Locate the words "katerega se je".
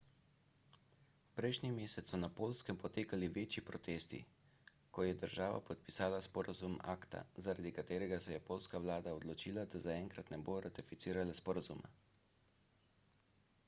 7.77-8.41